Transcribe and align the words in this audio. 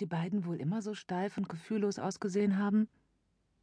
Die 0.00 0.06
beiden 0.06 0.44
wohl 0.44 0.56
immer 0.56 0.82
so 0.82 0.92
steif 0.92 1.38
und 1.38 1.48
gefühllos 1.48 1.98
ausgesehen 1.98 2.58
haben? 2.58 2.86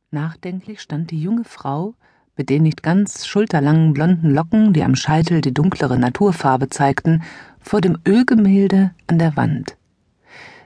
Nachdenklich 0.10 0.82
stand 0.82 1.12
die 1.12 1.22
junge 1.22 1.44
Frau, 1.44 1.94
mit 2.36 2.50
den 2.50 2.64
nicht 2.64 2.82
ganz 2.82 3.28
schulterlangen 3.28 3.94
blonden 3.94 4.34
Locken, 4.34 4.74
die 4.74 4.82
am 4.82 4.96
Scheitel 4.96 5.42
die 5.42 5.54
dunklere 5.54 6.00
Naturfarbe 6.00 6.70
zeigten, 6.70 7.22
vor 7.60 7.82
dem 7.82 8.00
Ölgemälde 8.08 8.96
an 9.06 9.20
der 9.20 9.38
Wand. 9.38 9.78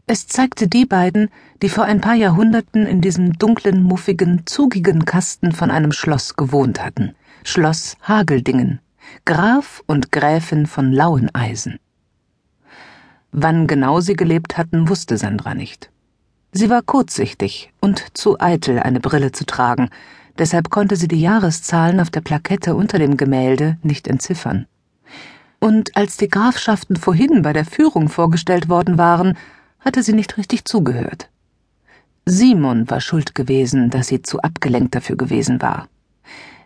Es 0.05 0.25
zeigte 0.27 0.69
die 0.69 0.85
beiden, 0.85 1.29
die 1.61 1.67
vor 1.67 1.83
ein 1.83 1.99
paar 1.99 2.15
Jahrhunderten 2.15 2.85
in 2.85 3.01
diesem 3.01 3.33
dunklen, 3.33 3.83
muffigen, 3.83 4.43
zugigen 4.45 5.03
Kasten 5.03 5.51
von 5.51 5.69
einem 5.69 5.91
Schloss 5.91 6.37
gewohnt 6.37 6.81
hatten. 6.81 7.13
Schloss 7.43 7.97
Hageldingen, 8.03 8.79
Graf 9.25 9.83
und 9.85 10.13
Gräfin 10.13 10.65
von 10.65 10.93
Laueneisen. 10.93 11.77
Wann 13.31 13.67
genau 13.67 13.99
sie 13.99 14.15
gelebt 14.15 14.57
hatten, 14.57 14.89
wusste 14.89 15.17
Sandra 15.17 15.53
nicht. 15.53 15.89
Sie 16.51 16.69
war 16.69 16.81
kurzsichtig 16.81 17.71
und 17.81 18.17
zu 18.17 18.39
eitel, 18.39 18.79
eine 18.79 18.99
Brille 18.99 19.31
zu 19.31 19.45
tragen, 19.45 19.89
deshalb 20.37 20.69
konnte 20.69 20.95
sie 20.95 21.07
die 21.07 21.21
Jahreszahlen 21.21 21.99
auf 21.99 22.09
der 22.09 22.21
Plakette 22.21 22.75
unter 22.75 22.99
dem 22.99 23.17
Gemälde 23.17 23.77
nicht 23.83 24.07
entziffern. 24.07 24.65
Und 25.59 25.95
als 25.97 26.17
die 26.17 26.29
Grafschaften 26.29 26.95
vorhin 26.95 27.41
bei 27.41 27.53
der 27.53 27.65
Führung 27.65 28.09
vorgestellt 28.09 28.69
worden 28.69 28.97
waren, 28.97 29.37
hatte 29.79 30.03
sie 30.03 30.13
nicht 30.13 30.37
richtig 30.37 30.65
zugehört. 30.65 31.29
Simon 32.25 32.89
war 32.89 33.01
schuld 33.01 33.35
gewesen, 33.35 33.89
dass 33.89 34.07
sie 34.07 34.21
zu 34.21 34.41
abgelenkt 34.41 34.95
dafür 34.95 35.15
gewesen 35.15 35.61
war. 35.61 35.87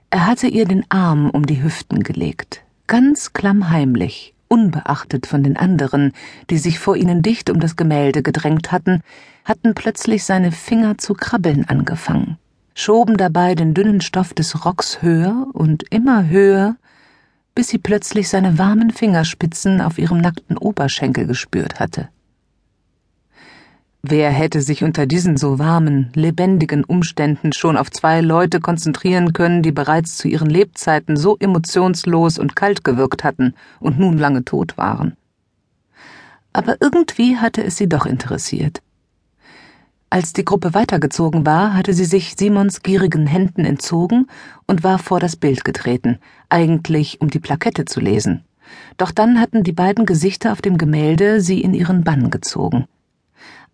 Er 0.09 0.25
hatte 0.25 0.47
ihr 0.47 0.65
den 0.65 0.85
Arm 0.89 1.29
um 1.29 1.45
die 1.45 1.63
Hüften 1.63 2.03
gelegt, 2.03 2.63
ganz 2.87 3.31
klammheimlich, 3.33 4.33
unbeachtet 4.51 5.25
von 5.25 5.43
den 5.43 5.55
anderen, 5.55 6.11
die 6.49 6.57
sich 6.57 6.77
vor 6.77 6.97
ihnen 6.97 7.21
dicht 7.21 7.49
um 7.49 7.59
das 7.59 7.77
Gemälde 7.77 8.21
gedrängt 8.21 8.71
hatten, 8.71 9.01
hatten 9.45 9.73
plötzlich 9.73 10.25
seine 10.25 10.51
Finger 10.51 10.97
zu 10.97 11.13
krabbeln 11.13 11.67
angefangen, 11.67 12.37
schoben 12.75 13.17
dabei 13.17 13.55
den 13.55 13.73
dünnen 13.73 14.01
Stoff 14.01 14.33
des 14.33 14.65
Rocks 14.65 15.01
höher 15.01 15.47
und 15.53 15.83
immer 15.89 16.27
höher, 16.27 16.75
bis 17.55 17.69
sie 17.69 17.77
plötzlich 17.77 18.29
seine 18.29 18.57
warmen 18.57 18.91
Fingerspitzen 18.91 19.81
auf 19.81 19.97
ihrem 19.97 20.19
nackten 20.19 20.57
Oberschenkel 20.57 21.25
gespürt 21.25 21.79
hatte. 21.79 22.09
Wer 24.03 24.31
hätte 24.31 24.61
sich 24.61 24.83
unter 24.83 25.05
diesen 25.05 25.37
so 25.37 25.59
warmen, 25.59 26.09
lebendigen 26.15 26.83
Umständen 26.83 27.53
schon 27.53 27.77
auf 27.77 27.91
zwei 27.91 28.21
Leute 28.21 28.59
konzentrieren 28.59 29.31
können, 29.31 29.61
die 29.61 29.71
bereits 29.71 30.17
zu 30.17 30.27
ihren 30.27 30.49
Lebzeiten 30.49 31.15
so 31.15 31.37
emotionslos 31.37 32.39
und 32.39 32.55
kalt 32.55 32.83
gewirkt 32.83 33.23
hatten 33.23 33.53
und 33.79 33.99
nun 33.99 34.17
lange 34.17 34.43
tot 34.43 34.75
waren? 34.75 35.15
Aber 36.51 36.77
irgendwie 36.81 37.37
hatte 37.37 37.63
es 37.63 37.77
sie 37.77 37.87
doch 37.87 38.07
interessiert. 38.07 38.81
Als 40.09 40.33
die 40.33 40.45
Gruppe 40.45 40.73
weitergezogen 40.73 41.45
war, 41.45 41.75
hatte 41.75 41.93
sie 41.93 42.05
sich 42.05 42.33
Simons 42.35 42.81
gierigen 42.81 43.27
Händen 43.27 43.63
entzogen 43.63 44.25
und 44.65 44.83
war 44.83 44.97
vor 44.97 45.19
das 45.19 45.35
Bild 45.35 45.63
getreten, 45.63 46.17
eigentlich 46.49 47.21
um 47.21 47.29
die 47.29 47.39
Plakette 47.39 47.85
zu 47.85 47.99
lesen. 47.99 48.43
Doch 48.97 49.11
dann 49.11 49.39
hatten 49.39 49.63
die 49.63 49.73
beiden 49.73 50.07
Gesichter 50.07 50.51
auf 50.53 50.61
dem 50.61 50.79
Gemälde 50.79 51.39
sie 51.39 51.61
in 51.61 51.75
ihren 51.75 52.03
Bann 52.03 52.31
gezogen 52.31 52.87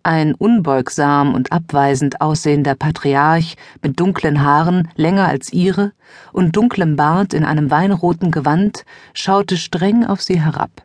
ein 0.02 0.34
unbeugsam 0.34 1.34
und 1.34 1.52
abweisend 1.52 2.20
aussehender 2.20 2.74
Patriarch 2.74 3.56
mit 3.82 4.00
dunklen 4.00 4.42
Haaren, 4.42 4.88
länger 4.96 5.28
als 5.28 5.52
ihre, 5.52 5.92
und 6.32 6.56
dunklem 6.56 6.96
Bart 6.96 7.34
in 7.34 7.44
einem 7.44 7.70
weinroten 7.70 8.30
Gewand, 8.30 8.84
schaute 9.12 9.56
streng 9.56 10.04
auf 10.04 10.22
sie 10.22 10.40
herab. 10.40 10.82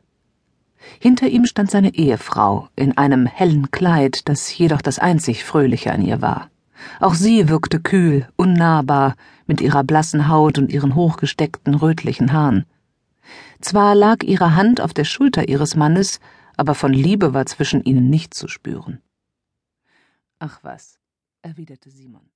Hinter 1.00 1.28
ihm 1.28 1.46
stand 1.46 1.72
seine 1.72 1.94
Ehefrau 1.94 2.68
in 2.76 2.98
einem 2.98 3.26
hellen 3.26 3.72
Kleid, 3.72 4.28
das 4.28 4.56
jedoch 4.58 4.82
das 4.82 5.00
einzig 5.00 5.44
Fröhliche 5.44 5.92
an 5.92 6.02
ihr 6.02 6.22
war. 6.22 6.50
Auch 7.00 7.14
sie 7.14 7.50
wirkte 7.50 7.80
kühl, 7.80 8.28
unnahbar, 8.36 9.16
mit 9.48 9.62
ihrer 9.62 9.84
blassen 9.84 10.28
Haut 10.28 10.58
und 10.58 10.72
ihren 10.72 10.96
hochgesteckten 10.96 11.76
rötlichen 11.76 12.34
Haaren. 12.34 12.66
Zwar 13.62 13.96
lag 13.96 14.24
ihre 14.24 14.56
Hand 14.56 14.82
auf 14.82 14.94
der 14.94 15.06
Schulter 15.06 15.48
ihres 15.48 15.76
Mannes, 15.76 16.20
aber 16.58 16.76
von 16.76 16.94
Liebe 16.94 17.34
war 17.34 17.46
zwischen 17.46 17.84
ihnen 17.84 18.10
nichts 18.10 18.38
zu 18.38 18.48
spüren. 18.48 19.02
Ach 20.40 20.64
was, 20.64 21.00
erwiderte 21.42 21.90
Simon. 21.90 22.30